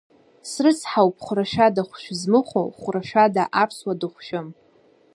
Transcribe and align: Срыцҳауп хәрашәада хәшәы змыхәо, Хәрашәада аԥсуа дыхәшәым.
Срыцҳауп 0.49 1.15
хәрашәада 1.25 1.81
хәшәы 1.87 2.15
змыхәо, 2.19 2.61
Хәрашәада 2.79 3.43
аԥсуа 3.61 3.93
дыхәшәым. 3.99 4.47